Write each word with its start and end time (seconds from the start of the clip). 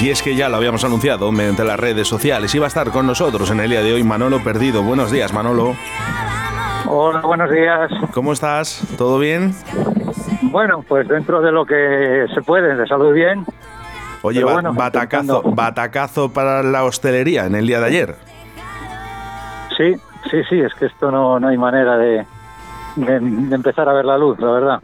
Y 0.00 0.10
es 0.10 0.22
que 0.22 0.36
ya 0.36 0.48
lo 0.48 0.56
habíamos 0.56 0.84
anunciado 0.84 1.32
mediante 1.32 1.64
las 1.64 1.78
redes 1.78 2.06
sociales. 2.06 2.54
Iba 2.54 2.66
a 2.66 2.68
estar 2.68 2.90
con 2.90 3.04
nosotros 3.04 3.50
en 3.50 3.58
el 3.58 3.70
día 3.70 3.82
de 3.82 3.94
hoy 3.94 4.04
Manolo 4.04 4.42
Perdido. 4.44 4.84
Buenos 4.84 5.10
días, 5.10 5.32
Manolo. 5.32 5.74
Hola, 6.86 7.20
buenos 7.20 7.50
días. 7.50 7.90
¿Cómo 8.14 8.32
estás? 8.32 8.80
¿Todo 8.96 9.18
bien? 9.18 9.52
Bueno, 10.42 10.84
pues 10.86 11.08
dentro 11.08 11.40
de 11.40 11.50
lo 11.50 11.66
que 11.66 12.26
se 12.32 12.42
puede, 12.42 12.76
de 12.76 12.86
salud 12.86 13.12
bien. 13.12 13.44
Oye, 14.22 14.44
batacazo, 14.44 15.42
batacazo 15.42 16.32
para 16.32 16.62
la 16.62 16.84
hostelería 16.84 17.46
en 17.46 17.56
el 17.56 17.66
día 17.66 17.80
de 17.80 17.86
ayer. 17.86 18.16
Sí, 19.76 19.94
sí, 20.30 20.42
sí, 20.48 20.60
es 20.60 20.72
que 20.74 20.86
esto 20.86 21.10
no, 21.10 21.40
no 21.40 21.48
hay 21.48 21.58
manera 21.58 21.98
de, 21.98 22.24
de 22.94 23.54
empezar 23.54 23.88
a 23.88 23.94
ver 23.94 24.04
la 24.04 24.16
luz, 24.16 24.38
la 24.38 24.50
verdad 24.52 24.80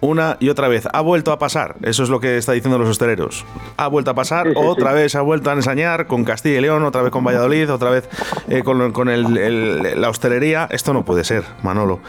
una 0.00 0.36
y 0.40 0.48
otra 0.48 0.68
vez. 0.68 0.88
Ha 0.92 1.00
vuelto 1.00 1.32
a 1.32 1.38
pasar, 1.38 1.76
eso 1.82 2.02
es 2.02 2.10
lo 2.10 2.20
que 2.20 2.36
está 2.36 2.52
diciendo 2.52 2.78
los 2.78 2.88
hosteleros. 2.88 3.44
Ha 3.76 3.88
vuelto 3.88 4.10
a 4.10 4.14
pasar, 4.14 4.48
otra 4.56 4.92
vez 4.92 5.14
ha 5.14 5.22
vuelto 5.22 5.50
a 5.50 5.54
ensañar 5.54 6.06
con 6.06 6.24
Castilla 6.24 6.58
y 6.58 6.60
León, 6.60 6.84
otra 6.84 7.02
vez 7.02 7.10
con 7.10 7.24
Valladolid, 7.24 7.72
otra 7.72 7.90
vez 7.90 8.08
eh, 8.48 8.62
con, 8.62 8.92
con 8.92 9.08
el, 9.08 10.00
la 10.00 10.08
hostelería. 10.08 10.68
Esto 10.70 10.92
no 10.92 11.04
puede 11.04 11.24
ser, 11.24 11.44
Manolo. 11.62 12.00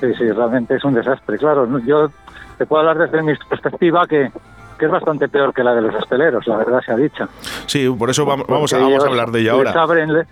Sí, 0.00 0.14
sí, 0.18 0.30
realmente 0.30 0.76
es 0.76 0.84
un 0.84 0.94
desastre. 0.94 1.38
Claro, 1.38 1.68
yo 1.86 2.10
te 2.58 2.66
puedo 2.66 2.80
hablar 2.80 3.10
desde 3.10 3.22
mi 3.22 3.34
perspectiva 3.48 4.06
que, 4.06 4.30
que 4.78 4.86
es 4.86 4.90
bastante 4.90 5.28
peor 5.28 5.54
que 5.54 5.62
la 5.62 5.74
de 5.74 5.82
los 5.82 5.94
hosteleros, 5.94 6.46
la 6.46 6.56
verdad 6.58 6.80
se 6.84 6.92
ha 6.92 6.96
dicho. 6.96 7.28
Sí, 7.66 7.88
por 7.98 8.10
eso 8.10 8.24
vamos, 8.24 8.46
vamos, 8.48 8.72
a, 8.72 8.78
vamos 8.78 9.04
a 9.04 9.06
hablar 9.06 9.30
de 9.30 9.40
ello 9.40 9.52
ahora. 9.52 9.70
Les 9.70 9.76
abren, 9.76 10.26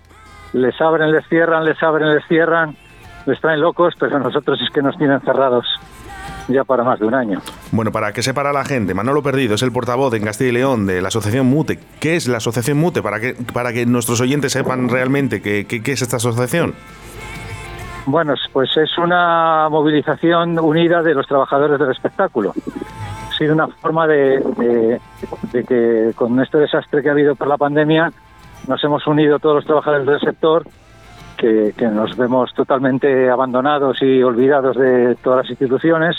les 0.53 0.81
abren, 0.81 1.11
les 1.11 1.27
cierran, 1.27 1.65
les 1.65 1.81
abren, 1.81 2.15
les 2.15 2.25
cierran, 2.27 2.75
les 3.25 3.39
traen 3.39 3.61
locos, 3.61 3.93
pero 3.99 4.19
nosotros 4.19 4.59
es 4.61 4.69
que 4.73 4.81
nos 4.81 4.97
tienen 4.97 5.19
cerrados 5.21 5.65
ya 6.49 6.63
para 6.63 6.83
más 6.83 6.99
de 6.99 7.05
un 7.05 7.13
año. 7.13 7.41
Bueno, 7.71 7.91
para 7.91 8.11
que 8.11 8.21
sepa 8.21 8.43
la 8.51 8.65
gente, 8.65 8.93
Manolo 8.93 9.21
Perdido 9.21 9.55
es 9.55 9.61
el 9.61 9.71
portavoz 9.71 10.13
en 10.13 10.23
Castilla 10.23 10.49
y 10.49 10.53
León 10.53 10.85
de 10.85 11.01
la 11.01 11.09
Asociación 11.09 11.47
MUTE. 11.47 11.79
¿Qué 11.99 12.15
es 12.15 12.27
la 12.27 12.37
Asociación 12.37 12.77
MUTE? 12.77 13.01
Para 13.01 13.19
que, 13.19 13.35
para 13.53 13.71
que 13.73 13.85
nuestros 13.85 14.19
oyentes 14.21 14.51
sepan 14.51 14.89
realmente 14.89 15.41
qué, 15.41 15.65
qué, 15.65 15.91
es 15.91 16.01
esta 16.01 16.17
asociación. 16.17 16.73
Bueno, 18.05 18.33
pues 18.51 18.75
es 18.77 18.97
una 18.97 19.69
movilización 19.69 20.57
unida 20.59 21.03
de 21.03 21.13
los 21.13 21.27
trabajadores 21.27 21.79
del 21.79 21.91
espectáculo. 21.91 22.53
Ha 23.29 23.37
sido 23.37 23.53
una 23.53 23.67
forma 23.67 24.07
de, 24.07 24.99
de, 25.51 25.63
que 25.63 26.11
con 26.15 26.39
este 26.41 26.57
desastre 26.57 27.03
que 27.03 27.09
ha 27.09 27.11
habido 27.11 27.35
por 27.35 27.47
la 27.47 27.57
pandemia 27.57 28.11
nos 28.67 28.83
hemos 28.83 29.05
unido 29.07 29.39
todos 29.39 29.57
los 29.57 29.65
trabajadores 29.65 30.07
del 30.07 30.19
sector 30.19 30.65
que, 31.39 31.73
que, 31.75 31.87
nos 31.87 32.15
vemos 32.17 32.53
totalmente 32.53 33.29
abandonados 33.29 34.01
y 34.01 34.21
olvidados 34.21 34.75
de 34.75 35.15
todas 35.15 35.45
las 35.45 35.49
instituciones 35.49 36.17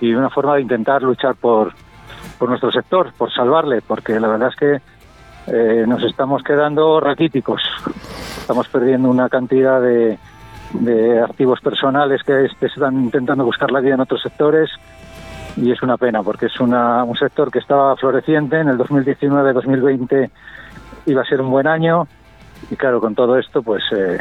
y 0.00 0.12
una 0.12 0.30
forma 0.30 0.54
de 0.56 0.62
intentar 0.62 1.02
luchar 1.02 1.34
por, 1.34 1.72
por 2.38 2.48
nuestro 2.48 2.70
sector, 2.70 3.12
por 3.16 3.32
salvarle, 3.32 3.80
porque 3.82 4.20
la 4.20 4.28
verdad 4.28 4.50
es 4.50 4.56
que 4.56 4.80
eh, 5.46 5.84
nos 5.86 6.02
estamos 6.04 6.42
quedando 6.42 7.00
raquíticos. 7.00 7.62
Estamos 8.40 8.68
perdiendo 8.68 9.08
una 9.08 9.28
cantidad 9.28 9.80
de, 9.80 10.18
de 10.72 11.20
activos 11.20 11.60
personales 11.60 12.22
que, 12.22 12.48
están 12.60 13.04
intentando 13.04 13.44
buscar 13.44 13.70
la 13.70 13.80
vida 13.80 13.94
en 13.94 14.00
otros 14.00 14.22
sectores 14.22 14.70
y 15.56 15.72
es 15.72 15.82
una 15.82 15.96
pena 15.96 16.22
porque 16.22 16.46
es 16.46 16.60
una, 16.60 17.02
un 17.04 17.16
sector 17.16 17.50
que 17.50 17.58
estaba 17.58 17.96
floreciente 17.96 18.60
en 18.60 18.68
el 18.68 18.78
2019-2020 18.78 20.30
iba 21.06 21.22
a 21.22 21.24
ser 21.24 21.40
un 21.40 21.50
buen 21.50 21.66
año 21.66 22.06
y 22.70 22.76
claro 22.76 23.00
con 23.00 23.14
todo 23.14 23.38
esto 23.38 23.62
pues 23.62 23.82
eh, 23.92 24.18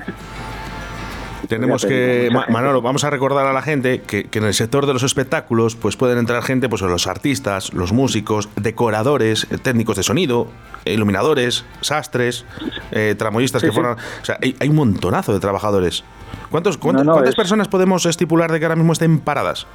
tenemos 1.48 1.86
que, 1.86 2.30
Manolo, 2.50 2.82
vamos 2.82 3.04
a 3.04 3.10
recordar 3.10 3.48
a 3.48 3.54
la 3.54 3.62
gente 3.62 4.02
que, 4.02 4.28
en 4.32 4.44
el 4.44 4.54
sector 4.54 4.86
de 4.86 4.94
los 4.94 5.04
espectáculos 5.04 5.76
pues 5.76 5.96
pueden 5.96 6.18
entrar 6.18 6.44
gente, 6.44 6.70
pues 6.70 6.82
los 6.82 7.08
artistas, 7.08 7.74
los 7.74 7.92
músicos, 7.92 8.50
decoradores, 8.56 9.48
técnicos 9.64 9.96
de 9.98 10.04
sonido, 10.04 10.48
iluminadores, 10.86 11.66
sastres, 11.82 12.46
eh, 12.92 13.16
tramoyistas 13.18 13.64
que 13.64 13.72
fueron... 13.72 13.94
O 13.94 14.26
sea, 14.26 14.38
hay, 14.42 14.70
un 14.70 14.76
montonazo 14.76 15.34
de 15.34 15.40
trabajadores. 15.40 16.04
¿Cuántos, 16.52 16.78
¿Cuántas 16.78 17.36
personas 17.36 17.68
podemos 17.68 18.06
estipular 18.06 18.52
de 18.52 18.60
que 18.60 18.66
ahora 18.66 18.76
mismo 18.76 18.94
estén 18.94 19.20
paradas? 19.20 19.66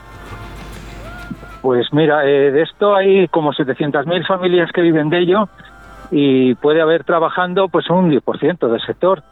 Pues 1.63 1.93
mira, 1.93 2.25
eh, 2.25 2.53
de 2.53 2.63
esto 2.63 2.95
hay 2.95 3.27
como 3.29 3.53
700.000 3.53 4.27
familias 4.27 4.71
que 4.73 4.83
viven 4.83 5.09
de 5.09 5.21
ello 5.21 5.49
y 6.11 6.55
puede 6.55 6.81
haber 6.81 7.05
trabajando 7.05 7.69
pues 7.69 7.89
un 7.91 8.11
10% 8.11 8.69
del 8.69 8.81
sector. 8.81 9.23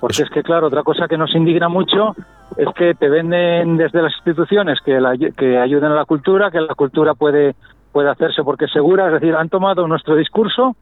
Porque 0.00 0.22
es 0.22 0.30
que, 0.30 0.42
claro, 0.42 0.66
otra 0.66 0.82
cosa 0.82 1.08
que 1.08 1.16
nos 1.16 1.34
indigna 1.34 1.68
mucho 1.68 2.14
es 2.56 2.68
que 2.74 2.94
te 2.94 3.08
venden 3.08 3.76
desde 3.76 4.02
las 4.02 4.12
instituciones 4.14 4.78
que, 4.84 5.32
que 5.36 5.58
ayuden 5.58 5.92
a 5.92 5.94
la 5.94 6.04
cultura, 6.04 6.50
que 6.50 6.60
la 6.60 6.74
cultura 6.74 7.14
puede, 7.14 7.54
puede 7.92 8.10
hacerse 8.10 8.42
porque 8.42 8.66
es 8.66 8.72
segura, 8.72 9.06
es 9.06 9.14
decir, 9.14 9.34
han 9.34 9.48
tomado 9.48 9.86
nuestro 9.88 10.14
discurso, 10.14 10.76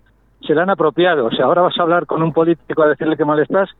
se 0.47 0.55
lo 0.55 0.63
han 0.63 0.71
apropiado. 0.71 1.27
O 1.27 1.31
sea, 1.31 1.47
ahora 1.47 1.63
vas 1.63 1.79
a 1.79 1.83
hablar 1.83 2.07
con 2.07 2.23
un 2.23 2.33
político 2.33 2.83
a 2.83 2.89
decirle 2.89 3.17
que 3.17 3.25
mal 3.25 3.39
estás 3.39 3.71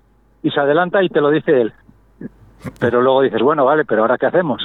y 0.43 0.51
se 0.51 0.61
adelanta 0.61 1.03
y 1.03 1.09
te 1.09 1.21
lo 1.21 1.31
dice 1.31 1.61
él. 1.61 1.73
Pero 2.81 3.03
luego 3.03 3.23
dices, 3.23 3.43
bueno, 3.43 3.65
vale, 3.65 3.85
pero 3.85 4.03
ahora 4.03 4.19
qué 4.19 4.27
hacemos. 4.27 4.63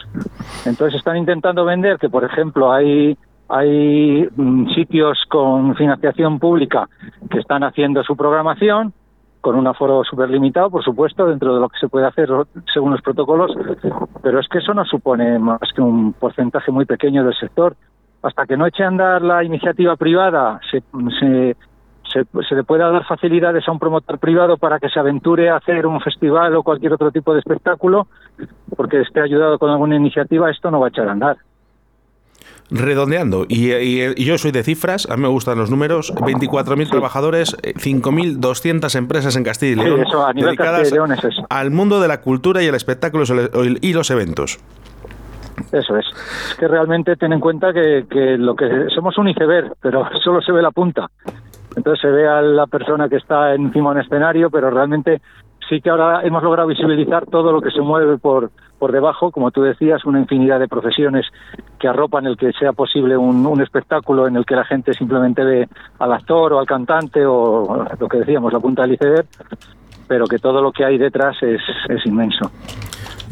Entonces 0.66 0.98
están 0.98 1.18
intentando 1.18 1.66
vender 1.66 1.98
que, 1.98 2.10
por 2.10 2.24
ejemplo, 2.24 2.72
hay 2.72 3.18
hay 3.52 4.28
mm, 4.36 4.74
sitios 4.74 5.20
con 5.28 5.76
financiación 5.76 6.40
pública 6.40 6.88
que 7.30 7.40
están 7.40 7.64
haciendo 7.64 8.02
su 8.04 8.16
programación 8.16 8.94
con 9.42 9.56
un 9.56 9.68
aforo 9.68 10.04
súper 10.04 10.30
limitado, 10.30 10.70
por 10.70 10.84
supuesto, 10.84 11.26
dentro 11.26 11.56
de 11.56 11.60
lo 11.60 11.68
que 11.68 11.80
se 11.80 11.90
puede 11.90 12.06
hacer 12.06 12.30
según 12.72 12.92
los 12.92 13.02
protocolos, 13.02 13.52
pero 14.22 14.40
es 14.40 14.48
que 14.48 14.60
eso 14.60 14.74
no 14.74 14.86
supone 14.86 15.40
más 15.40 15.60
que 15.76 15.82
un 15.82 16.14
porcentaje 16.14 16.72
muy 16.72 16.86
pequeño 16.86 17.24
del 17.24 17.34
sector. 17.34 17.76
Hasta 18.22 18.46
que 18.46 18.56
no 18.56 18.68
eche 18.68 18.84
a 18.84 18.88
andar 18.88 19.24
la 19.24 19.44
iniciativa 19.44 19.96
privada, 19.96 20.60
se, 20.70 20.84
se, 21.20 21.56
se, 22.14 22.56
le 22.56 22.64
pueda 22.64 22.92
dar 22.92 23.04
facilidades 23.06 23.68
a 23.68 23.72
un 23.72 23.80
promotor 23.80 24.20
privado 24.20 24.58
para 24.58 24.78
que 24.78 24.90
se 24.90 25.00
aventure 25.00 25.50
a 25.50 25.56
hacer 25.56 25.88
un 25.88 26.00
festival 26.02 26.56
o 26.56 26.62
cualquier 26.62 26.94
otro 26.94 27.10
tipo 27.12 27.34
de 27.34 27.40
espectáculo, 27.40 28.06
porque 28.78 29.02
esté 29.02 29.22
ayudado 29.22 29.58
con 29.58 29.72
alguna 29.72 29.96
iniciativa, 29.96 30.52
esto 30.52 30.70
no 30.70 30.80
va 30.80 30.86
a 30.86 30.90
echar 30.90 31.10
a 31.10 31.14
andar 31.14 31.38
redondeando, 32.72 33.46
y, 33.48 34.24
yo 34.24 34.38
soy 34.38 34.52
de 34.52 34.64
cifras, 34.64 35.08
a 35.10 35.18
mí 35.18 35.24
me 35.24 35.28
gustan 35.28 35.58
los 35.58 35.70
números, 35.70 36.14
24.000 36.16 36.90
trabajadores, 36.90 37.56
5.200 37.62 38.96
empresas 38.96 39.36
en 39.36 39.44
Castilla 39.44 39.84
y 39.84 39.86
León 39.86 40.04
dedicadas 40.36 40.94
al 41.50 41.72
mundo 41.72 42.00
de 42.00 42.08
la 42.08 42.22
cultura 42.22 42.64
y 42.64 42.68
el 42.68 42.76
espectáculo 42.76 43.26
y 43.82 43.94
los 43.94 44.10
eventos. 44.10 44.60
Eso 45.72 45.98
es. 45.98 46.06
Es 46.50 46.56
que 46.56 46.68
realmente 46.68 47.16
ten 47.16 47.34
en 47.34 47.40
cuenta 47.40 47.74
que, 47.74 48.06
que 48.10 48.38
lo 48.38 48.56
que 48.56 48.88
somos 48.96 49.18
un 49.18 49.30
iceberg, 49.30 49.74
pero 49.82 50.08
solo 50.24 50.42
se 50.42 50.52
ve 50.52 50.62
la 50.62 50.72
punta. 50.72 51.10
Entonces 51.76 52.02
se 52.02 52.10
ve 52.10 52.28
a 52.28 52.42
la 52.42 52.68
persona 52.68 53.08
que 53.08 53.18
está 53.18 53.54
encima 53.54 53.92
de 53.92 54.00
un 54.00 54.02
escenario, 54.02 54.50
pero 54.50 54.70
realmente 54.70 55.22
sí 55.70 55.82
que 55.82 55.90
ahora 55.90 56.22
hemos 56.24 56.44
logrado 56.44 56.68
visibilizar 56.68 57.26
todo 57.26 57.52
lo 57.52 57.62
que 57.62 57.72
se 57.72 57.82
mueve 57.82 58.18
por, 58.18 58.52
por 58.80 58.92
debajo, 58.92 59.32
como 59.32 59.52
tú 59.52 59.62
decías, 59.62 60.06
una 60.06 60.20
infinidad 60.20 60.60
de 60.60 60.68
profesiones 60.68 61.26
que 61.80 61.88
arropan 61.88 62.26
el 62.26 62.38
que 62.38 62.52
sea 62.54 62.74
posible 62.74 63.18
un, 63.18 63.46
un, 63.46 63.62
espectáculo 63.62 64.28
en 64.28 64.36
el 64.36 64.46
que 64.46 64.56
la 64.56 64.66
gente 64.66 64.94
simplemente 64.94 65.44
ve 65.44 65.68
al 66.00 66.14
actor 66.14 66.54
o 66.54 66.60
al 66.60 66.66
cantante 66.66 67.26
o 67.26 67.86
lo 68.00 68.08
que 68.08 68.18
decíamos, 68.18 68.52
la 68.52 68.60
punta 68.60 68.84
del 68.84 68.94
iceberg, 68.94 69.28
pero 70.08 70.26
que 70.26 70.40
todo 70.40 70.62
lo 70.62 70.72
que 70.72 70.84
hay 70.84 70.98
detrás 70.98 71.38
es, 71.42 71.62
es 71.90 72.06
inmenso. 72.06 72.52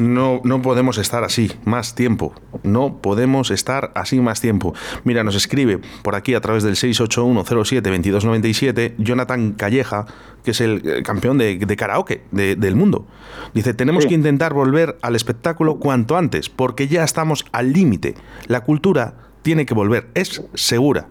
No, 0.00 0.40
no 0.44 0.62
podemos 0.62 0.96
estar 0.96 1.24
así 1.24 1.52
más 1.64 1.94
tiempo. 1.94 2.32
No 2.62 3.02
podemos 3.02 3.50
estar 3.50 3.92
así 3.94 4.18
más 4.20 4.40
tiempo. 4.40 4.72
Mira, 5.04 5.22
nos 5.24 5.34
escribe 5.34 5.78
por 6.02 6.14
aquí 6.14 6.32
a 6.34 6.40
través 6.40 6.62
del 6.62 6.76
681072297 6.76 8.94
Jonathan 8.96 9.52
Calleja, 9.52 10.06
que 10.42 10.52
es 10.52 10.62
el 10.62 11.02
campeón 11.04 11.36
de, 11.36 11.58
karaoke 11.76 12.22
del 12.32 12.76
mundo. 12.76 13.06
Dice, 13.52 13.74
tenemos 13.74 14.06
que 14.06 14.14
intentar 14.14 14.54
volver 14.54 14.96
al 15.02 15.16
espectáculo 15.16 15.78
cuanto 15.78 16.16
antes, 16.16 16.48
porque 16.48 16.88
ya 16.88 17.04
estamos 17.04 17.44
al 17.52 17.74
límite. 17.74 18.14
La 18.46 18.62
cultura 18.62 19.16
tiene 19.42 19.66
que 19.66 19.74
volver, 19.74 20.08
es 20.14 20.42
segura. 20.54 21.08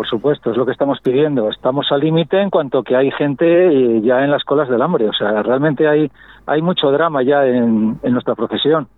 Por 0.00 0.08
supuesto, 0.08 0.50
es 0.50 0.56
lo 0.56 0.64
que 0.64 0.72
estamos 0.72 0.98
pidiendo. 1.02 1.50
Estamos 1.50 1.92
al 1.92 2.00
límite 2.00 2.40
en 2.40 2.48
cuanto 2.48 2.82
que 2.82 2.96
hay 2.96 3.10
gente 3.10 3.44
eh, 3.44 4.00
ya 4.00 4.24
en 4.24 4.30
las 4.30 4.44
colas 4.44 4.66
del 4.70 4.80
hambre. 4.80 5.06
O 5.06 5.12
sea, 5.12 5.42
realmente 5.42 5.86
hay, 5.86 6.10
hay 6.46 6.62
mucho 6.62 6.90
drama 6.90 7.22
ya 7.22 7.44
en, 7.44 8.00
nuestra 8.02 8.34
profesión. 8.34 8.88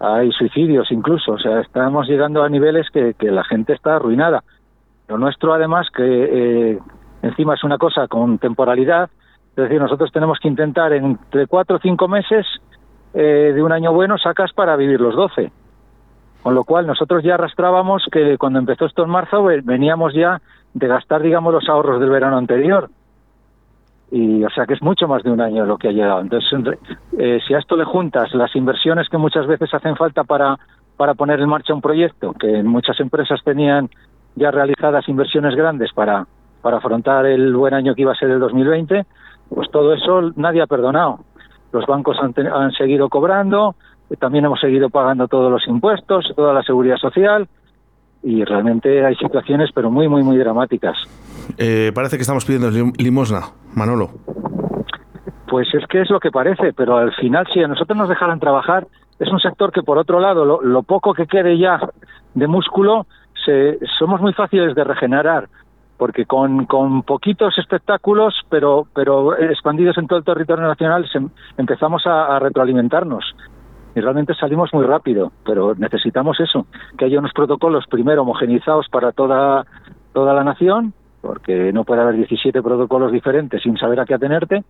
Hay 0.00 0.32
suicidios 0.32 0.90
incluso. 0.90 1.34
O 1.34 1.38
sea, 1.38 1.60
estamos 1.60 2.08
llegando 2.08 2.42
a 2.42 2.48
niveles 2.48 2.88
que, 2.90 3.14
la 3.20 3.44
gente 3.44 3.72
está 3.72 3.94
arruinada. 3.94 4.42
Lo 5.06 5.16
nuestro, 5.16 5.54
además, 5.54 5.86
que 5.94 6.02
eh, 6.72 6.78
encima 7.22 7.54
es 7.54 7.62
una 7.62 7.78
cosa 7.78 8.08
con 8.08 8.38
temporalidad. 8.38 9.10
Es 9.50 9.54
decir, 9.54 9.80
nosotros 9.80 10.10
tenemos 10.10 10.40
que 10.40 10.48
intentar 10.48 10.92
entre 10.92 11.46
cuatro 11.46 11.76
o 11.76 11.80
cinco 11.80 12.08
meses 12.08 12.44
eh, 13.14 13.52
de 13.54 13.62
un 13.62 13.70
año 13.70 13.92
bueno 13.92 14.18
sacas 14.18 14.52
para 14.52 14.74
vivir 14.74 15.00
los 15.00 15.14
doce 15.14 15.52
con 16.42 16.54
lo 16.54 16.64
cual 16.64 16.86
nosotros 16.86 17.22
ya 17.22 17.34
arrastrábamos 17.34 18.06
que 18.10 18.36
cuando 18.36 18.58
empezó 18.58 18.86
esto 18.86 19.04
en 19.04 19.10
marzo 19.10 19.44
veníamos 19.44 20.12
ya 20.14 20.40
de 20.74 20.88
gastar, 20.88 21.22
digamos, 21.22 21.52
los 21.52 21.68
ahorros 21.68 22.00
del 22.00 22.10
verano 22.10 22.36
anterior. 22.36 22.90
Y 24.10 24.44
o 24.44 24.50
sea 24.50 24.66
que 24.66 24.74
es 24.74 24.82
mucho 24.82 25.08
más 25.08 25.22
de 25.22 25.30
un 25.30 25.40
año 25.40 25.64
lo 25.64 25.78
que 25.78 25.88
ha 25.88 25.92
llegado. 25.92 26.20
Entonces, 26.20 26.78
eh, 27.18 27.40
si 27.46 27.54
a 27.54 27.58
esto 27.58 27.76
le 27.76 27.84
juntas 27.84 28.34
las 28.34 28.54
inversiones 28.56 29.08
que 29.08 29.16
muchas 29.16 29.46
veces 29.46 29.72
hacen 29.72 29.96
falta 29.96 30.24
para, 30.24 30.58
para 30.96 31.14
poner 31.14 31.40
en 31.40 31.48
marcha 31.48 31.72
un 31.72 31.80
proyecto, 31.80 32.34
que 32.34 32.62
muchas 32.62 32.98
empresas 33.00 33.40
tenían 33.44 33.88
ya 34.34 34.50
realizadas 34.50 35.08
inversiones 35.08 35.54
grandes 35.54 35.92
para, 35.92 36.26
para 36.60 36.78
afrontar 36.78 37.24
el 37.26 37.54
buen 37.54 37.74
año 37.74 37.94
que 37.94 38.02
iba 38.02 38.12
a 38.12 38.16
ser 38.16 38.30
el 38.30 38.40
2020, 38.40 39.06
pues 39.48 39.70
todo 39.70 39.94
eso 39.94 40.32
nadie 40.36 40.62
ha 40.62 40.66
perdonado. 40.66 41.20
Los 41.72 41.86
bancos 41.86 42.18
han, 42.20 42.34
han 42.46 42.72
seguido 42.72 43.08
cobrando, 43.08 43.76
también 44.18 44.44
hemos 44.44 44.60
seguido 44.60 44.90
pagando 44.90 45.28
todos 45.28 45.50
los 45.50 45.66
impuestos, 45.66 46.32
toda 46.36 46.52
la 46.52 46.62
seguridad 46.62 46.96
social, 46.96 47.48
y 48.22 48.44
realmente 48.44 49.04
hay 49.04 49.16
situaciones, 49.16 49.70
pero 49.74 49.90
muy, 49.90 50.08
muy, 50.08 50.22
muy 50.22 50.36
dramáticas. 50.38 50.96
Eh, 51.58 51.90
parece 51.94 52.16
que 52.16 52.22
estamos 52.22 52.44
pidiendo 52.44 52.70
limosna, 52.98 53.40
Manolo. 53.74 54.10
Pues 55.48 55.68
es 55.74 55.86
que 55.88 56.02
es 56.02 56.10
lo 56.10 56.20
que 56.20 56.30
parece, 56.30 56.72
pero 56.72 56.96
al 56.96 57.12
final, 57.14 57.46
si 57.52 57.62
a 57.62 57.68
nosotros 57.68 57.96
nos 57.96 58.08
dejaran 58.08 58.40
trabajar, 58.40 58.86
es 59.18 59.30
un 59.30 59.40
sector 59.40 59.72
que, 59.72 59.82
por 59.82 59.98
otro 59.98 60.20
lado, 60.20 60.44
lo, 60.44 60.82
poco 60.82 61.14
que 61.14 61.26
quede 61.26 61.58
ya 61.58 61.78
de 62.34 62.46
músculo, 62.46 63.06
se, 63.44 63.78
somos 63.98 64.20
muy 64.20 64.32
fáciles 64.32 64.74
de 64.74 64.84
regenerar, 64.84 65.48
porque 65.98 66.24
con, 66.24 66.64
con 66.66 67.02
poquitos 67.02 67.58
espectáculos, 67.58 68.34
pero, 68.48 68.86
pero 68.94 69.36
expandidos 69.36 69.98
en 69.98 70.06
todo 70.06 70.20
el 70.20 70.24
territorio 70.24 70.66
nacional, 70.66 71.08
empezamos 71.58 72.06
a 72.06 72.38
retroalimentarnos 72.38 73.34
y 73.94 74.00
realmente 74.00 74.34
salimos 74.34 74.70
muy 74.72 74.84
rápido, 74.84 75.32
pero 75.44 75.74
necesitamos 75.74 76.40
eso, 76.40 76.66
que 76.96 77.04
haya 77.04 77.18
unos 77.18 77.32
protocolos 77.32 77.86
primero 77.88 78.22
homogenizados 78.22 78.88
para 78.88 79.12
toda, 79.12 79.64
toda 80.12 80.34
la 80.34 80.44
nación, 80.44 80.94
porque 81.20 81.72
no 81.72 81.84
puede 81.84 82.02
haber 82.02 82.16
17 82.16 82.62
protocolos 82.62 83.12
diferentes 83.12 83.62
sin 83.62 83.76
saber 83.76 84.00
a 84.00 84.04
qué 84.04 84.14
atenerte, 84.14 84.64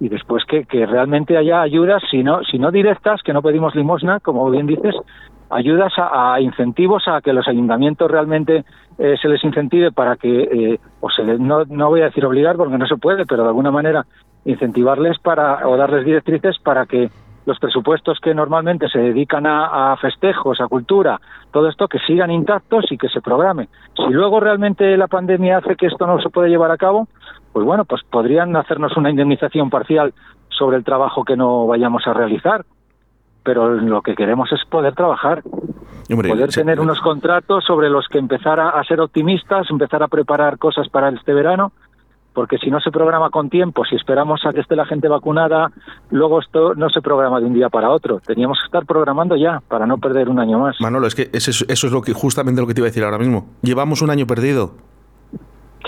y 0.00 0.08
después 0.08 0.44
que, 0.44 0.64
que 0.64 0.86
realmente 0.86 1.36
haya 1.36 1.60
ayudas, 1.60 2.02
si 2.10 2.22
no, 2.22 2.42
si 2.44 2.58
no 2.58 2.70
directas, 2.70 3.20
que 3.22 3.32
no 3.32 3.42
pedimos 3.42 3.74
limosna, 3.74 4.20
como 4.20 4.48
bien 4.50 4.66
dices, 4.66 4.94
ayudas 5.50 5.92
a, 5.96 6.40
incentivos 6.40 7.04
a 7.08 7.20
que 7.20 7.32
los 7.32 7.48
ayuntamientos 7.48 8.10
realmente 8.10 8.64
eh, 8.98 9.16
se 9.20 9.28
les 9.28 9.42
incentive 9.42 9.92
para 9.92 10.16
que, 10.16 10.42
eh, 10.42 10.80
o 11.00 11.10
se 11.10 11.24
les, 11.24 11.40
no, 11.40 11.64
no 11.64 11.88
voy 11.88 12.02
a 12.02 12.06
decir 12.06 12.24
obligar 12.24 12.56
porque 12.56 12.78
no 12.78 12.86
se 12.86 12.96
puede, 12.96 13.24
pero 13.26 13.42
de 13.42 13.48
alguna 13.48 13.70
manera 13.70 14.04
incentivarles 14.44 15.18
para, 15.18 15.66
o 15.66 15.76
darles 15.76 16.04
directrices 16.04 16.58
para 16.58 16.86
que 16.86 17.10
los 17.48 17.58
presupuestos 17.58 18.18
que 18.20 18.34
normalmente 18.34 18.90
se 18.90 18.98
dedican 18.98 19.46
a, 19.46 19.96
festejos, 19.96 20.60
a 20.60 20.68
cultura, 20.68 21.18
todo 21.50 21.66
esto 21.70 21.88
que 21.88 21.98
sigan 22.00 22.30
intactos 22.30 22.84
y 22.92 22.98
que 22.98 23.08
se 23.08 23.22
programe. 23.22 23.70
Si 23.96 24.12
luego 24.12 24.38
realmente 24.38 24.94
la 24.98 25.06
pandemia 25.06 25.56
hace 25.56 25.74
que 25.74 25.86
esto 25.86 26.06
no 26.06 26.20
se 26.20 26.28
puede 26.28 26.50
llevar 26.50 26.70
a 26.70 26.76
cabo, 26.76 27.08
pues 27.54 27.64
bueno, 27.64 27.86
pues 27.86 28.02
podrían 28.02 28.54
hacernos 28.54 28.94
una 28.98 29.08
indemnización 29.08 29.70
parcial 29.70 30.12
sobre 30.50 30.76
el 30.76 30.84
trabajo 30.84 31.24
que 31.24 31.38
no 31.38 31.66
vayamos 31.66 32.06
a 32.06 32.12
realizar. 32.12 32.66
Pero 33.44 33.70
lo 33.70 34.02
que 34.02 34.14
queremos 34.14 34.52
es 34.52 34.62
poder 34.68 34.94
trabajar, 34.94 35.42
poder 36.06 36.50
tener 36.50 36.80
unos 36.80 37.00
contratos 37.00 37.64
sobre 37.64 37.88
los 37.88 38.08
que 38.08 38.18
empezar 38.18 38.60
a 38.60 38.84
ser 38.84 39.00
optimistas, 39.00 39.70
empezar 39.70 40.02
a 40.02 40.08
preparar 40.08 40.58
cosas 40.58 40.86
para 40.90 41.08
este 41.08 41.32
verano 41.32 41.72
porque 42.32 42.58
si 42.58 42.70
no 42.70 42.80
se 42.80 42.90
programa 42.90 43.30
con 43.30 43.50
tiempo, 43.50 43.84
si 43.84 43.96
esperamos 43.96 44.40
a 44.46 44.52
que 44.52 44.60
esté 44.60 44.76
la 44.76 44.86
gente 44.86 45.08
vacunada, 45.08 45.72
luego 46.10 46.40
esto 46.40 46.74
no 46.74 46.88
se 46.88 47.00
programa 47.00 47.40
de 47.40 47.46
un 47.46 47.54
día 47.54 47.68
para 47.68 47.90
otro. 47.90 48.20
Teníamos 48.20 48.58
que 48.60 48.66
estar 48.66 48.86
programando 48.86 49.36
ya 49.36 49.60
para 49.66 49.86
no 49.86 49.98
perder 49.98 50.28
un 50.28 50.38
año 50.38 50.58
más. 50.58 50.76
Manolo, 50.80 51.06
es 51.06 51.14
que 51.14 51.30
eso, 51.32 51.50
es 51.68 51.84
lo 51.90 52.02
que 52.02 52.12
justamente 52.12 52.60
lo 52.60 52.66
que 52.66 52.74
te 52.74 52.80
iba 52.80 52.86
a 52.86 52.90
decir 52.90 53.02
ahora 53.02 53.18
mismo. 53.18 53.48
Llevamos 53.62 54.02
un 54.02 54.10
año 54.10 54.26
perdido. 54.26 54.74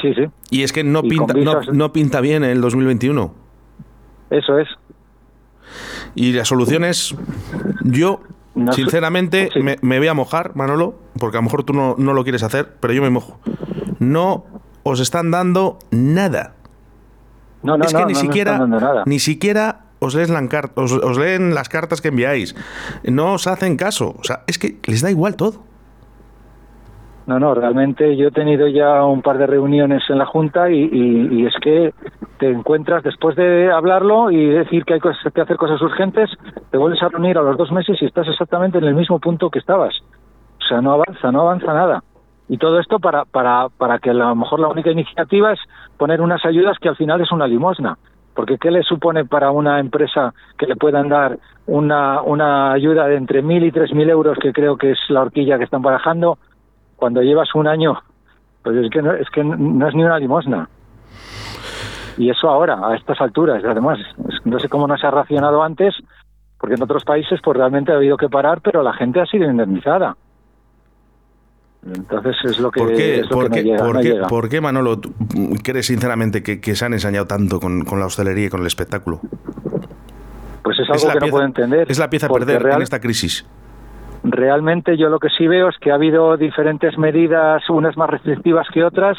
Sí, 0.01 0.15
sí. 0.15 0.25
Y 0.51 0.63
es 0.63 0.73
que 0.73 0.83
no, 0.83 1.03
pinta, 1.03 1.35
no, 1.73 1.93
pinta 1.93 2.21
bien 2.21 2.43
el 2.43 2.61
2021. 2.61 3.33
Eso 4.31 4.59
es. 4.59 4.69
Y 6.15 6.33
la 6.33 6.45
solución 6.45 6.85
es, 6.85 7.15
yo 7.85 8.23
sinceramente 8.73 9.51
me, 9.63 9.77
me, 9.83 9.99
voy 9.99 10.09
a 10.09 10.15
mojar, 10.15 10.57
Manolo, 10.57 10.95
porque 11.19 11.37
a 11.37 11.41
lo 11.41 11.45
mejor 11.45 11.63
tú 11.63 11.73
no, 11.75 11.95
no 11.97 12.13
lo 12.13 12.25
quieres 12.25 12.43
hacer, 12.43 12.75
pero 12.81 12.93
yo 12.93 13.03
me 13.03 13.11
mojo. 13.11 13.39
No 14.01 14.47
os 14.83 15.01
están 15.01 15.31
dando 15.31 15.79
nada. 15.91 16.55
No, 17.63 17.77
no, 17.77 17.85
es 17.85 17.93
que 17.93 18.07
ni 18.07 18.15
siquiera, 18.15 18.59
ni 19.05 19.19
siquiera 19.19 19.81
os, 20.01 20.15
os, 20.15 21.19
leen 21.19 21.55
las 21.55 21.69
cartas 21.69 22.01
que 22.01 22.09
enviáis. 22.09 22.57
No 23.05 23.35
os 23.35 23.47
hacen 23.47 23.77
caso. 23.77 24.15
O 24.19 24.25
sea, 24.25 24.41
es 24.47 24.59
que 24.59 24.79
les 24.87 25.03
da 25.03 25.11
igual 25.11 25.37
todo. 25.37 25.71
No, 27.27 27.39
no, 27.39 27.55
realmente 27.55 28.17
yo 28.17 28.29
he 28.29 28.31
tenido 28.33 28.67
ya 28.67 29.05
un 29.05 29.23
par 29.23 29.39
de 29.39 29.47
reuniones 29.47 30.03
en 30.09 30.19
la 30.19 30.27
Junta 30.27 30.69
y, 30.71 31.47
es 31.47 31.55
que 31.63 31.95
te 32.39 32.51
encuentras 32.51 33.05
después 33.05 33.37
de 33.37 33.71
hablarlo 33.71 34.33
y 34.33 34.47
decir 34.47 34.85
que 34.85 34.95
hay 34.95 35.01
que 35.01 35.41
hacer 35.41 35.57
cosas 35.57 35.81
urgentes, 35.81 36.29
te 36.71 36.79
vuelves 36.79 37.01
a 37.03 37.09
reunir 37.09 37.39
a 37.39 37.43
los 37.43 37.57
dos 37.57 37.71
meses 37.71 37.99
y 38.01 38.07
estás 38.07 38.27
exactamente 38.27 38.79
en 38.79 38.85
el 38.85 38.95
mismo 38.95 39.21
punto 39.21 39.49
que 39.49 39.61
estabas. 39.61 39.95
O 40.59 40.69
sea, 40.69 40.81
no 40.81 40.93
avanza, 40.93 41.31
no 41.31 41.43
avanza 41.43 41.73
nada. 41.73 42.03
Y 42.51 42.59
todo 42.59 42.81
esto 42.81 42.99
para, 42.99 43.27
para, 43.27 43.69
para 43.69 44.01
que 44.01 44.11
a 44.11 44.13
lo 44.13 44.35
mejor 44.35 44.59
la 44.59 44.67
única 44.67 44.91
iniciativa 44.91 45.53
es 45.53 45.61
poner 45.97 46.21
unas 46.21 46.45
ayudas 46.45 46.79
que 46.81 46.89
al 46.89 46.97
final 46.97 47.21
es 47.21 47.31
una 47.31 47.47
limosna. 47.47 47.97
Porque 48.35 48.59
¿qué 48.59 48.73
le 48.73 48.83
supone 48.83 49.25
para 49.25 49.53
una 49.53 49.79
empresa 49.79 50.35
que 50.59 50.67
le 50.67 50.75
puedan 50.75 51.09
dar 51.09 51.39
una, 51.67 52.21
una 52.23 52.73
ayuda 52.73 53.07
de 53.07 53.15
entre 53.15 53.43
mil 53.43 53.63
y 53.63 53.71
tres 53.71 53.95
mil 53.95 54.11
euros, 54.11 54.37
que 54.43 54.53
creo 54.53 54.77
que 54.77 54.91
es 54.91 54.99
la 55.11 55.23
horquilla 55.23 55.59
que 55.59 55.65
están 55.65 55.81
barajando, 55.81 56.39
cuando 56.97 57.23
llevas 57.23 57.55
un 57.55 57.69
año? 57.69 58.01
Pues 58.65 58.79
es 58.79 58.91
que 58.91 59.01
no 59.01 59.13
es, 59.13 59.31
que 59.31 59.45
no 59.45 59.87
es 59.87 59.95
ni 59.95 60.03
una 60.03 60.19
limosna. 60.19 60.69
Y 62.19 62.31
eso 62.31 62.49
ahora, 62.49 62.81
a 62.83 62.97
estas 62.97 63.21
alturas, 63.21 63.63
además, 63.65 64.01
no 64.45 64.59
sé 64.59 64.69
cómo 64.69 64.89
no 64.89 64.97
se 64.99 65.07
ha 65.07 65.13
racionado 65.13 65.63
antes, 65.63 65.95
porque 66.59 66.75
en 66.75 66.83
otros 66.83 67.05
países 67.05 67.41
pues 67.45 67.57
realmente 67.57 67.93
ha 67.93 67.97
habido 67.97 68.17
que 68.17 68.29
parar, 68.29 68.61
pero 68.61 68.83
la 68.83 68.93
gente 68.93 69.21
ha 69.21 69.27
sido 69.27 69.49
indemnizada. 69.49 70.17
Entonces 71.87 72.37
es 72.45 72.59
lo 72.59 72.71
que, 72.71 72.81
¿Por 72.81 72.95
qué, 72.95 73.23
llega, 73.63 74.29
¿por, 74.29 74.49
qué, 74.49 74.61
Manolo, 74.61 75.01
crees 75.63 75.87
sinceramente 75.87 76.43
que, 76.43 76.75
se 76.75 76.85
han 76.85 76.93
ensañado 76.93 77.27
tanto 77.27 77.59
con, 77.59 77.85
la 77.99 78.07
hostelería 78.07 78.47
y 78.47 78.51
con 78.51 78.61
el 78.61 78.67
espectáculo? 78.67 79.21
Pues 80.63 80.79
es 80.79 80.91
algo 80.91 81.19
que 81.19 81.27
no 81.27 81.31
puedo 81.31 81.47
entender. 81.47 81.91
Es 81.91 81.99
la 81.99 82.11
pieza 82.11 82.27
a 82.27 82.31
perder 82.31 82.67
en 82.67 82.83
esta 82.83 83.01
crisis. 83.01 83.47
Realmente 84.23 84.99
yo 84.99 85.09
lo 85.09 85.19
que 85.19 85.29
sí 85.31 85.47
veo 85.47 85.71
es 85.71 85.79
que 85.79 85.91
ha 85.91 85.95
habido 85.95 86.37
diferentes 86.37 86.99
medidas, 86.99 87.63
unas 87.71 87.97
más 87.97 88.11
restrictivas 88.11 88.67
que 88.73 88.85
otras, 88.85 89.17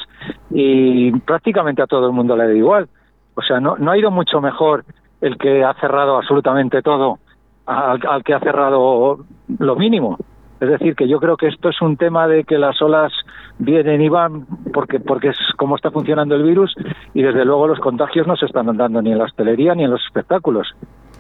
y 0.51 1.11
prácticamente 1.21 1.81
a 1.81 1.87
todo 1.87 2.05
el 2.05 2.13
mundo 2.13 2.37
le 2.37 2.45
da 2.45 2.53
igual. 2.53 2.87
O 3.33 3.41
sea, 3.41 3.59
no, 3.59 3.77
no 3.77 3.89
ha 3.89 3.97
ido 3.97 4.11
mucho 4.11 4.39
mejor 4.39 4.85
el 5.19 5.37
que 5.39 5.63
ha 5.63 5.73
cerrado 5.75 6.17
absolutamente 6.17 6.83
todo 6.83 7.17
al 7.65 8.23
que 8.23 8.33
ha 8.33 8.39
cerrado 8.39 9.19
lo 9.59 9.75
mínimo. 9.75 10.17
Es 10.61 10.69
decir, 10.69 10.95
que 10.95 11.07
yo 11.07 11.19
creo 11.19 11.37
que 11.37 11.47
esto 11.47 11.69
es 11.69 11.81
un 11.81 11.97
tema 11.97 12.27
de 12.27 12.43
que 12.43 12.59
las 12.59 12.79
olas 12.83 13.11
vienen 13.57 13.99
y 13.99 14.09
van 14.09 14.45
porque, 14.71 14.99
porque 14.99 15.29
es 15.29 15.37
como 15.57 15.75
está 15.75 15.89
funcionando 15.89 16.35
el 16.35 16.43
virus 16.43 16.75
y 17.15 17.23
desde 17.23 17.43
luego 17.45 17.67
los 17.67 17.79
contagios 17.79 18.27
no 18.27 18.35
se 18.35 18.45
están 18.45 18.77
dando 18.77 19.01
ni 19.01 19.11
en 19.11 19.17
la 19.17 19.23
hostelería 19.23 19.73
ni 19.73 19.85
en 19.85 19.89
los 19.89 20.05
espectáculos. 20.05 20.67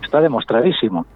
Está 0.03 0.21
demostradísimo. 0.21 1.07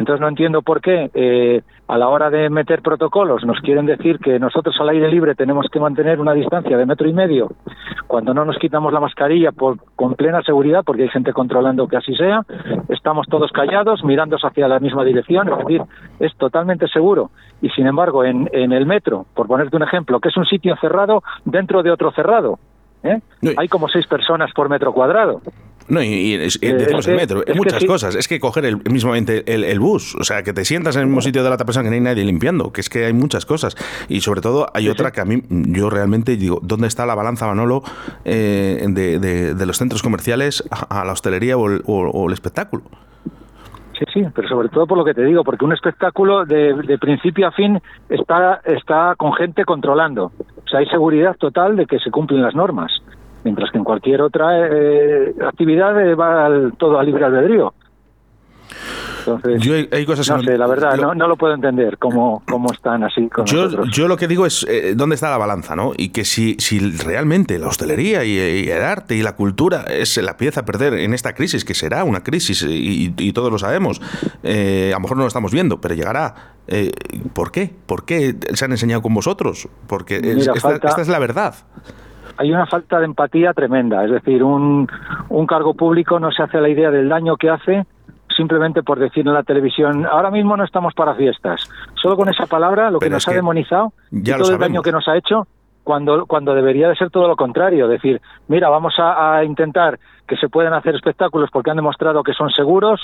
Entonces 0.00 0.22
no 0.22 0.28
entiendo 0.28 0.62
por 0.62 0.80
qué 0.80 1.10
eh, 1.12 1.60
a 1.86 1.98
la 1.98 2.08
hora 2.08 2.30
de 2.30 2.48
meter 2.48 2.80
protocolos 2.80 3.44
nos 3.44 3.60
quieren 3.60 3.84
decir 3.84 4.18
que 4.18 4.38
nosotros 4.38 4.74
al 4.80 4.88
aire 4.88 5.10
libre 5.10 5.34
tenemos 5.34 5.66
que 5.70 5.78
mantener 5.78 6.18
una 6.20 6.32
distancia 6.32 6.78
de 6.78 6.86
metro 6.86 7.06
y 7.06 7.12
medio 7.12 7.50
cuando 8.06 8.32
no 8.32 8.46
nos 8.46 8.56
quitamos 8.56 8.94
la 8.94 9.00
mascarilla 9.00 9.52
por, 9.52 9.76
con 9.96 10.14
plena 10.14 10.40
seguridad, 10.42 10.84
porque 10.86 11.02
hay 11.02 11.10
gente 11.10 11.34
controlando 11.34 11.86
que 11.86 11.98
así 11.98 12.14
sea, 12.16 12.40
estamos 12.88 13.26
todos 13.28 13.52
callados, 13.52 14.02
mirando 14.02 14.38
hacia 14.42 14.68
la 14.68 14.80
misma 14.80 15.04
dirección, 15.04 15.50
es 15.50 15.58
decir, 15.58 15.82
es 16.18 16.34
totalmente 16.36 16.88
seguro. 16.88 17.30
Y 17.60 17.68
sin 17.68 17.86
embargo, 17.86 18.24
en, 18.24 18.48
en 18.52 18.72
el 18.72 18.86
metro, 18.86 19.26
por 19.34 19.48
ponerte 19.48 19.76
un 19.76 19.82
ejemplo, 19.82 20.18
que 20.18 20.30
es 20.30 20.36
un 20.38 20.46
sitio 20.46 20.76
cerrado 20.80 21.22
dentro 21.44 21.82
de 21.82 21.90
otro 21.90 22.10
cerrado, 22.12 22.58
¿eh? 23.02 23.20
hay 23.54 23.68
como 23.68 23.86
seis 23.88 24.06
personas 24.06 24.50
por 24.54 24.70
metro 24.70 24.94
cuadrado. 24.94 25.42
No, 25.90 26.00
y, 26.04 26.34
eh, 26.34 26.74
decimos 26.74 27.08
el 27.08 27.16
metro, 27.16 27.44
es 27.44 27.56
muchas 27.56 27.84
cosas. 27.84 28.14
Es 28.14 28.28
que 28.28 28.38
coger 28.38 28.64
el, 28.64 28.76
mismamente 28.88 29.42
el, 29.52 29.80
bus, 29.80 30.14
o 30.14 30.22
sea, 30.22 30.44
que 30.44 30.52
te 30.52 30.64
sientas 30.64 30.94
en 30.94 31.02
el 31.02 31.08
mismo 31.08 31.20
sitio 31.20 31.42
de 31.42 31.48
la 31.48 31.56
otra 31.56 31.66
persona 31.66 31.82
que 31.82 31.90
no 31.90 31.94
hay 31.94 32.00
nadie 32.00 32.24
limpiando, 32.24 32.72
que 32.72 32.80
es 32.80 32.88
que 32.88 33.06
hay 33.06 33.12
muchas 33.12 33.44
cosas. 33.44 33.76
Y 34.08 34.20
sobre 34.20 34.40
todo 34.40 34.68
hay 34.72 34.88
otra 34.88 35.10
que 35.10 35.20
a 35.20 35.24
mí, 35.24 35.42
yo 35.48 35.90
realmente 35.90 36.36
digo, 36.36 36.60
¿dónde 36.62 36.86
está 36.86 37.06
la 37.06 37.16
balanza, 37.16 37.48
Manolo, 37.48 37.82
eh, 38.24 38.86
de, 38.88 39.66
los 39.66 39.78
centros 39.78 40.00
comerciales 40.02 40.62
a, 40.70 41.04
la 41.04 41.12
hostelería 41.12 41.58
o 41.58 41.66
el, 41.68 42.32
espectáculo? 42.32 42.84
Sí, 43.98 44.04
sí, 44.14 44.22
pero 44.32 44.48
sobre 44.48 44.68
todo 44.68 44.86
por 44.86 44.96
lo 44.96 45.04
que 45.04 45.12
te 45.12 45.24
digo, 45.24 45.42
porque 45.42 45.64
un 45.64 45.72
espectáculo 45.72 46.46
de, 46.46 46.72
de, 46.74 46.98
principio 46.98 47.48
a 47.48 47.50
fin 47.50 47.80
está, 48.08 48.60
está 48.64 49.14
con 49.16 49.32
gente 49.32 49.64
controlando. 49.64 50.26
O 50.64 50.68
sea, 50.70 50.78
hay 50.78 50.86
seguridad 50.86 51.36
total 51.36 51.76
de 51.76 51.86
que 51.86 51.98
se 51.98 52.12
cumplen 52.12 52.42
las 52.42 52.54
normas 52.54 52.92
mientras 53.44 53.70
que 53.70 53.78
en 53.78 53.84
cualquier 53.84 54.22
otra 54.22 54.68
eh, 54.68 55.34
actividad 55.46 56.00
eh, 56.00 56.14
va 56.14 56.48
todo 56.78 56.98
a 56.98 57.02
libre 57.02 57.24
albedrío. 57.24 57.72
Entonces, 59.20 59.62
yo 59.62 59.74
hay, 59.74 60.06
cosas 60.06 60.28
no 60.30 60.42
sé, 60.42 60.56
la 60.56 60.66
verdad, 60.66 60.96
no, 60.96 61.14
no, 61.14 61.28
lo 61.28 61.36
puedo 61.36 61.54
entender 61.54 61.98
cómo, 61.98 62.42
cómo 62.48 62.72
están 62.72 63.04
así 63.04 63.28
con 63.28 63.44
yo, 63.46 63.64
nosotros. 63.64 63.90
Yo 63.92 64.08
lo 64.08 64.16
que 64.16 64.26
digo 64.26 64.46
es 64.46 64.66
eh, 64.68 64.94
dónde 64.96 65.14
está 65.14 65.30
la 65.30 65.38
balanza, 65.38 65.76
¿no? 65.76 65.92
Y 65.96 66.08
que 66.08 66.24
si, 66.24 66.56
si 66.58 66.78
realmente 66.78 67.58
la 67.58 67.68
hostelería 67.68 68.24
y, 68.24 68.38
el 68.68 68.82
arte 68.82 69.16
y 69.16 69.22
la 69.22 69.36
cultura 69.36 69.84
es 69.88 70.16
la 70.16 70.36
pieza 70.36 70.60
a 70.60 70.64
perder 70.64 70.94
en 70.94 71.14
esta 71.14 71.34
crisis, 71.34 71.64
que 71.64 71.74
será 71.74 72.04
una 72.04 72.22
crisis 72.22 72.64
y, 72.68 73.32
todos 73.32 73.52
lo 73.52 73.58
sabemos, 73.58 74.00
eh, 74.42 74.90
a 74.92 74.96
lo 74.96 75.00
mejor 75.00 75.16
no 75.16 75.22
lo 75.24 75.28
estamos 75.28 75.52
viendo, 75.52 75.80
pero 75.80 75.94
llegará. 75.94 76.54
Eh, 76.66 76.92
¿Por 77.32 77.52
qué? 77.52 77.72
¿Por 77.86 78.04
qué 78.04 78.36
se 78.54 78.64
han 78.64 78.72
enseñado 78.72 79.02
con 79.02 79.14
vosotros? 79.14 79.68
Porque 79.86 80.16
esta, 80.16 81.02
es 81.02 81.08
la 81.08 81.18
verdad 81.18 81.54
hay 82.36 82.52
una 82.52 82.66
falta 82.66 82.98
de 82.98 83.06
empatía 83.06 83.52
tremenda. 83.52 84.04
Es 84.04 84.10
decir, 84.10 84.42
un, 84.42 84.88
un 85.28 85.46
cargo 85.46 85.74
público 85.74 86.18
no 86.18 86.30
se 86.30 86.42
hace 86.42 86.60
la 86.60 86.68
idea 86.68 86.90
del 86.90 87.08
daño 87.08 87.36
que 87.36 87.50
hace 87.50 87.86
simplemente 88.36 88.82
por 88.82 88.98
decir 88.98 89.26
en 89.26 89.34
la 89.34 89.42
televisión, 89.42 90.06
ahora 90.06 90.30
mismo 90.30 90.56
no 90.56 90.64
estamos 90.64 90.94
para 90.94 91.14
fiestas. 91.14 91.68
Solo 92.00 92.16
con 92.16 92.28
esa 92.28 92.46
palabra, 92.46 92.90
lo 92.90 92.98
que 92.98 93.10
nos 93.10 93.26
ha 93.28 93.32
demonizado 93.32 93.92
y 94.10 94.22
todo 94.22 94.52
el 94.52 94.58
daño 94.58 94.80
que 94.80 94.92
nos 94.92 95.06
ha 95.08 95.16
hecho, 95.16 95.46
cuando, 95.84 96.26
cuando 96.26 96.54
debería 96.54 96.88
de 96.88 96.96
ser 96.96 97.10
todo 97.10 97.28
lo 97.28 97.36
contrario, 97.36 97.88
decir, 97.88 98.20
mira, 98.48 98.68
vamos 98.68 98.94
a, 98.98 99.42
intentar 99.44 99.98
que 100.26 100.36
se 100.36 100.48
puedan 100.48 100.72
hacer 100.72 100.94
espectáculos 100.94 101.50
porque 101.52 101.70
han 101.70 101.76
demostrado 101.76 102.22
que 102.22 102.32
son 102.32 102.50
seguros, 102.50 103.00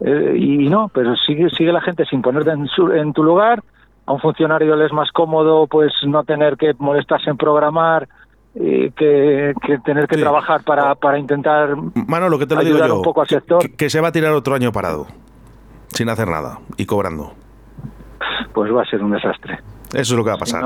eh, 0.00 0.34
y 0.36 0.68
no, 0.68 0.90
pero 0.92 1.14
sigue, 1.16 1.50
sigue 1.50 1.72
la 1.72 1.80
gente 1.80 2.04
sin 2.06 2.22
ponerte 2.22 2.50
en, 2.50 2.66
en 2.96 3.12
tu 3.12 3.22
lugar, 3.22 3.62
a 4.06 4.12
un 4.12 4.20
funcionario 4.20 4.76
le 4.76 4.86
es 4.86 4.92
más 4.92 5.10
cómodo 5.12 5.66
pues 5.66 5.92
no 6.06 6.24
tener 6.24 6.56
que 6.56 6.74
molestarse 6.78 7.30
en 7.30 7.36
programar, 7.36 8.08
que, 8.54 9.54
tener 9.84 10.06
que 10.06 10.16
trabajar 10.16 10.62
para, 10.62 10.94
para 10.94 11.18
intentar 11.18 11.76
Mano, 12.06 12.28
lo 12.28 12.38
que 12.38 12.46
te 12.46 12.54
lo 12.54 12.60
ayudar 12.60 12.84
digo 12.84 12.98
un 12.98 13.02
poco 13.02 13.22
al 13.22 13.26
sector. 13.28 13.70
que, 13.76 13.90
se 13.90 14.00
va 14.00 14.08
a 14.08 14.12
tirar 14.12 14.32
otro 14.32 14.54
año 14.54 14.72
parado, 14.72 15.06
sin 15.88 16.08
hacer 16.08 16.28
nada 16.28 16.60
y 16.76 16.86
cobrando. 16.86 17.32
Pues 18.52 18.72
va 18.72 18.82
a 18.82 18.84
ser 18.84 19.02
un 19.02 19.10
desastre. 19.10 19.58
Eso 19.94 20.14
es 20.14 20.16
lo 20.16 20.24
que 20.24 20.30
va 20.30 20.36
a 20.36 20.38
pasar. 20.38 20.62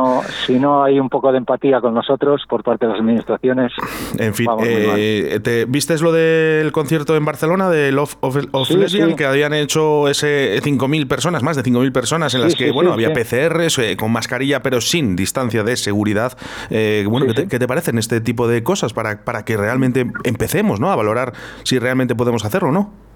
Si 0.46 0.58
no, 0.58 0.82
hay 0.82 0.98
un 0.98 1.08
poco 1.08 1.30
de 1.32 1.38
empatía 1.38 1.80
con 1.80 1.94
nosotros 1.94 2.42
por 2.48 2.62
parte 2.62 2.86
de 2.86 2.92
las 2.92 3.00
administraciones. 3.00 3.72
En 4.18 4.34
fin, 4.34 4.48
eh, 4.64 5.40
¿te 5.42 5.64
viste 5.66 5.96
lo 5.98 6.12
del 6.12 6.72
concierto 6.72 7.16
en 7.16 7.24
Barcelona 7.24 7.70
de 7.70 7.92
Love 7.92 8.16
of, 8.20 8.36
Lesbian? 8.70 9.16
Que 9.16 9.26
habían 9.26 9.52
hecho 9.52 10.08
ese 10.08 10.60
5.000 10.62 11.06
personas, 11.08 11.42
más 11.42 11.56
de 11.56 11.62
5.000 11.62 11.92
personas, 11.92 12.34
en 12.34 12.42
las 12.42 12.54
que 12.54 12.70
bueno 12.70 12.92
había 12.92 13.12
PCRs 13.12 13.78
eh, 13.78 13.96
con 13.96 14.12
mascarilla, 14.12 14.62
pero 14.62 14.80
sin 14.80 15.16
distancia 15.16 15.62
de 15.62 15.76
seguridad. 15.76 16.36
Eh, 16.70 17.04
bueno, 17.08 17.26
¿qué 17.26 17.34
te, 17.34 17.48
¿qué, 17.48 17.58
te, 17.58 17.66
parecen 17.66 17.98
este 17.98 18.20
tipo 18.20 18.48
de 18.48 18.62
cosas 18.62 18.92
para, 18.92 19.24
para 19.24 19.44
que 19.44 19.56
realmente 19.56 20.10
empecemos 20.24 20.80
¿no? 20.80 20.90
a 20.90 20.96
valorar 20.96 21.32
si 21.64 21.78
realmente 21.78 22.14
podemos 22.14 22.44
hacerlo 22.44 22.68
o 22.68 22.72
no? 22.72 23.07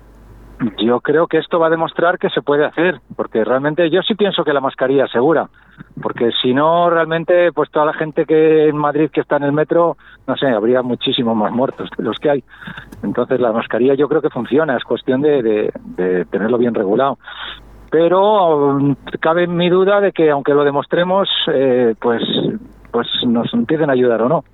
Yo 0.78 1.00
creo 1.00 1.26
que 1.26 1.38
esto 1.38 1.59
va 1.59 1.66
a 1.66 1.71
demostrar 1.71 2.19
que 2.19 2.31
se 2.31 2.42
puede 2.42 2.64
hacer, 2.64 3.00
porque 3.16 3.45
realmente 3.45 3.90
yo 3.90 4.00
sí 4.02 4.14
pienso 4.14 4.45
que 4.45 4.52
la 4.52 4.61
mascarilla 4.61 5.07
es 5.07 5.11
segura, 5.11 5.49
porque 6.00 6.31
si 6.40 6.54
no, 6.54 6.88
realmente, 6.88 7.52
pues 7.52 7.71
toda 7.71 7.87
la 7.87 7.95
gente 7.95 8.25
que 8.25 8.69
en 8.69 8.76
Madrid 8.76 9.11
que 9.12 9.21
está 9.21 9.37
en 9.37 9.45
el 9.45 9.52
metro, 9.52 9.97
no 10.26 10.37
sé, 10.37 10.47
habría 10.47 10.83
muchísimos 10.83 11.37
más 11.37 11.52
muertos 11.52 11.88
de 11.97 12.04
los 12.04 12.19
que 12.19 12.31
hay. 12.31 12.45
Entonces, 13.02 13.40
la 13.40 13.52
mascarilla 13.52 13.95
yo 13.95 14.09
creo 14.09 14.23
que 14.23 14.31
funciona, 14.31 14.76
es 14.76 14.85
cuestión 14.85 15.21
de, 15.23 15.73
tenerlo 16.31 16.59
bien 16.59 16.75
regulado. 16.75 17.19
Pero 17.90 18.69
um, 18.76 18.95
cabe 19.21 19.47
mi 19.47 19.69
duda 19.69 20.00
de 20.00 20.12
que, 20.12 20.31
aunque 20.31 20.54
lo 20.54 20.64
demostremos, 20.64 21.28
eh, 21.52 21.95
pues, 22.00 22.23
pues 22.90 23.07
nos 23.26 23.52
empiecen 23.52 23.90
a 23.90 23.95
ayudar 23.95 24.23
o 24.23 24.28
no. 24.28 24.45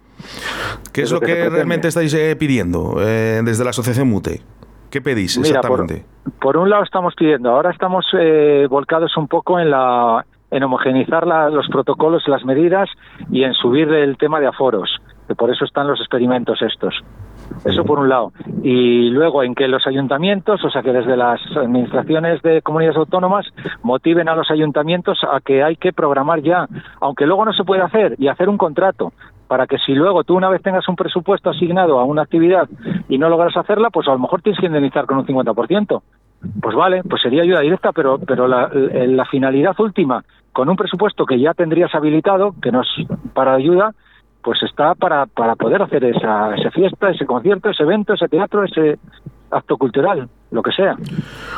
¿Qué 0.93 1.03
es, 1.03 1.13
lo 1.13 1.21
que, 1.21 1.49
realmente 1.49 1.89
estáis 1.89 2.13
eh, 2.15 2.35
pidiendo 2.37 2.97
eh, 3.01 3.41
desde 3.45 3.63
la 3.63 3.71
Asociación 3.71 4.09
MUTE? 4.09 4.43
¿Qué 4.91 5.01
pedís 5.01 5.37
exactamente? 5.37 6.05
por, 6.41 6.57
un 6.57 6.71
lado 6.71 6.83
estamos 6.83 7.15
pidiendo, 7.15 7.51
ahora 7.51 7.71
estamos 7.71 8.07
eh, 8.19 8.67
volcados 8.69 9.17
un 9.17 9.29
poco 9.29 9.59
en 9.59 9.71
la 9.71 10.25
en 10.51 10.63
homogeneizar 10.63 11.27
los 11.27 11.69
protocolos, 11.69 12.27
las 12.27 12.45
medidas 12.45 12.89
y 13.31 13.45
en 13.45 13.53
subir 13.53 13.89
el 13.93 14.17
tema 14.17 14.41
de 14.41 14.47
aforos, 14.47 14.89
que 15.27 15.35
por 15.35 15.51
eso 15.51 15.67
están 15.67 15.87
los 15.87 16.01
experimentos 16.01 16.63
estos. 16.63 16.95
Eso 17.65 17.85
por 17.85 17.99
un 17.99 18.09
lado. 18.09 18.33
Y 18.63 19.11
luego 19.11 19.43
en 19.43 19.55
que 19.55 19.69
los 19.69 19.87
ayuntamientos, 19.87 20.65
o 20.65 20.71
sea 20.71 20.83
que 20.83 20.93
desde 20.93 21.17
las 21.17 21.41
administraciones 21.57 22.43
de 22.43 22.63
comunidades 22.63 22.99
autónomas, 22.99 23.47
motiven 23.83 24.29
a 24.29 24.35
los 24.35 24.51
ayuntamientos 24.51 25.19
a 25.31 25.41
que 25.41 25.63
hay 25.63 25.77
que 25.77 25.93
programar 25.93 26.43
ya, 26.43 26.67
aunque 27.01 27.27
luego 27.27 27.45
no 27.45 27.53
se 27.53 27.65
puede 27.65 27.83
hacer, 27.83 28.17
y 28.19 28.29
hacer 28.29 28.49
un 28.49 28.59
contrato 28.59 29.13
para 29.49 29.67
que 29.67 29.79
si 29.79 29.95
luego 29.95 30.23
tú 30.25 30.37
una 30.37 30.51
vez 30.51 30.63
tengas 30.63 30.89
un 30.89 30.95
presupuesto 30.95 31.51
asignado 31.51 31.99
a 31.99 32.05
una 32.05 32.23
actividad 32.23 32.69
y 33.09 33.19
no 33.19 33.29
logras 33.29 33.57
hacerla, 33.57 33.91
pues 33.91 34.07
a 34.07 34.13
lo 34.13 34.19
mejor 34.19 34.43
tienes 34.43 34.61
que 34.61 34.67
indemnizar 34.67 35.07
con 35.07 35.19
un 35.19 35.27
50%. 35.27 36.03
Pues 36.61 36.77
vale, 36.77 37.03
pues 37.03 37.21
sería 37.23 37.43
ayuda 37.43 37.61
directa, 37.61 37.93
pero, 37.93 38.19
pero 38.19 38.47
la, 38.47 38.71
la 38.73 39.25
finalidad 39.25 39.75
última, 39.81 40.23
con 40.53 40.69
un 40.69 40.77
presupuesto 40.77 41.25
que 41.27 41.41
ya 41.41 41.55
tendrías 41.55 41.93
habilitado, 41.95 42.55
que 42.63 42.71
no 42.71 42.83
es 42.83 42.89
para 43.33 43.55
ayuda, 43.55 43.93
pues 44.43 44.63
está 44.63 44.95
para, 44.95 45.27
para 45.27 45.57
poder 45.57 45.83
hacer 45.83 46.05
esa, 46.05 46.55
esa 46.55 46.71
fiesta, 46.71 47.11
ese 47.11 47.27
concierto, 47.27 47.71
ese 47.71 47.83
evento, 47.83 48.13
ese 48.13 48.29
teatro, 48.29 48.65
ese, 48.65 48.99
acto 49.51 49.77
cultural, 49.77 50.29
lo 50.51 50.63
que 50.63 50.73
sea. 50.73 50.97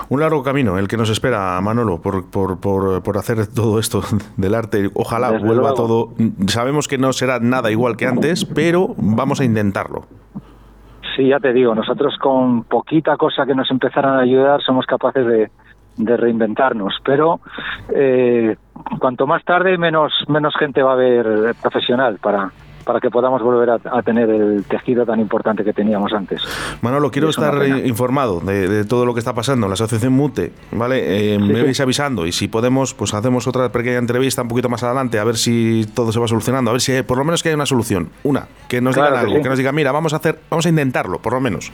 Un 0.08 0.20
largo 0.20 0.42
camino 0.42 0.78
el 0.78 0.88
que 0.88 0.96
nos 0.96 1.10
espera, 1.10 1.60
Manolo, 1.60 2.00
por, 2.00 2.30
por, 2.30 2.60
por, 2.60 3.18
hacer 3.18 3.46
todo 3.46 3.78
esto 3.78 4.02
del 4.36 4.54
arte. 4.54 4.90
Ojalá 4.94 5.30
vuelva 5.38 5.74
todo. 5.74 6.14
Sabemos 6.46 6.88
que 6.88 6.98
no 6.98 7.12
será 7.12 7.38
nada 7.40 7.70
igual 7.70 7.96
que 7.96 8.06
antes, 8.06 8.44
pero 8.44 8.94
vamos 8.96 9.40
a 9.40 9.44
intentarlo. 9.44 10.06
Sí, 11.16 11.28
ya 11.28 11.40
te 11.40 11.52
digo, 11.52 11.74
nosotros 11.74 12.16
con 12.18 12.64
poquita 12.64 13.16
cosa 13.16 13.44
que 13.44 13.54
nos 13.54 13.70
empezaran 13.70 14.14
a 14.14 14.20
ayudar 14.20 14.60
somos 14.62 14.86
capaces 14.86 15.26
de, 15.26 15.50
de 15.96 16.16
reinventarnos, 16.16 16.94
pero 17.04 17.40
eh, 17.94 18.56
cuanto 18.98 19.26
más 19.26 19.44
tarde 19.44 19.76
menos 19.76 20.12
menos 20.28 20.54
gente 20.58 20.82
va 20.82 20.90
a 20.90 20.94
haber 20.94 21.54
profesional 21.60 22.18
para 22.22 22.50
para 22.84 23.00
que 23.00 23.10
podamos 23.10 23.42
volver 23.42 23.70
a, 23.70 24.02
tener 24.02 24.30
el 24.30 24.64
tejido 24.64 25.04
tan 25.04 25.20
importante 25.20 25.64
que 25.64 25.72
teníamos 25.72 26.12
antes. 26.12 26.42
Manolo, 26.80 27.10
quiero 27.10 27.30
estar 27.30 27.54
informado 27.84 28.40
de, 28.40 28.84
todo 28.84 29.04
lo 29.06 29.14
que 29.14 29.20
está 29.20 29.34
pasando 29.34 29.66
en 29.66 29.70
la 29.70 29.74
asociación 29.74 30.12
MUTE, 30.12 30.52
¿vale? 30.72 31.34
Eh, 31.34 31.38
me 31.38 31.62
vais 31.62 31.80
avisando 31.80 32.26
y 32.26 32.32
si 32.32 32.48
podemos, 32.48 32.94
pues 32.94 33.14
hacemos 33.14 33.46
otra 33.46 33.70
pequeña 33.70 33.98
entrevista 33.98 34.42
un 34.42 34.48
poquito 34.48 34.68
más 34.68 34.82
adelante 34.82 35.18
a 35.18 35.24
ver 35.24 35.36
si 35.36 35.86
todo 35.94 36.12
se 36.12 36.20
va 36.20 36.28
solucionando, 36.28 36.70
a 36.70 36.72
ver 36.72 36.80
si 36.80 37.02
por 37.02 37.18
lo 37.18 37.24
menos 37.24 37.42
que 37.42 37.50
hay 37.50 37.54
una 37.54 37.66
solución, 37.66 38.10
una, 38.22 38.46
que 38.68 38.80
nos 38.80 38.94
digan 38.94 39.14
algo, 39.14 39.42
que, 39.42 39.48
nos 39.48 39.58
diga, 39.58 39.72
mira, 39.72 39.92
vamos 39.92 40.12
a 40.12 40.16
hacer, 40.16 40.38
vamos 40.50 40.66
a 40.66 40.68
intentarlo, 40.68 41.18
por 41.18 41.32
lo 41.32 41.40
menos. 41.40 41.70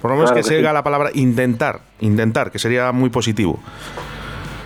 Por 0.00 0.10
lo 0.10 0.16
menos 0.16 0.32
que, 0.32 0.42
se 0.42 0.56
diga 0.56 0.72
la 0.72 0.84
palabra 0.84 1.10
intentar, 1.14 1.80
intentar, 2.00 2.50
que 2.50 2.58
sería 2.58 2.92
muy 2.92 3.10
positivo. 3.10 3.58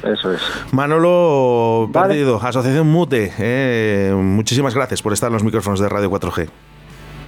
Eso 0.02 0.32
es. 0.32 0.40
Manolo 0.72 1.90
Perdido, 1.92 2.40
Asociación 2.42 2.86
Mute, 2.88 3.32
eh, 3.38 4.14
muchísimas 4.16 4.74
gracias 4.74 5.02
por 5.02 5.12
estar 5.12 5.28
en 5.28 5.34
los 5.34 5.44
micrófonos 5.44 5.80
de 5.80 5.88
Radio 5.88 6.10
4G. 6.10 6.48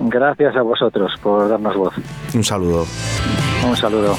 Gracias 0.01 0.57
a 0.57 0.63
vosotros 0.63 1.13
por 1.23 1.49
darnos 1.49 1.77
voz. 1.77 1.95
Un 2.35 2.45
saludo. 2.45 2.87
Un 3.69 3.77
saludo. 3.77 4.17